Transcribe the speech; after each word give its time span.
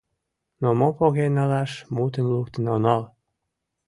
—Но 0.61 0.69
ме 0.79 0.89
поген 0.97 1.31
налаш 1.37 1.71
мутым 1.95 2.25
луктын 2.31 2.65
онал. 2.75 3.01